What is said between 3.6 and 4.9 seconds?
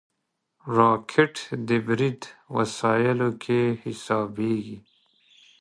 حسابېږي